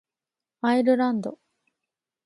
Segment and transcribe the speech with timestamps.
[0.61, 1.37] アイルランド